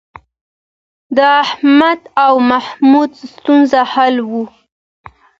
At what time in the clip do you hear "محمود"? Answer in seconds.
2.51-3.11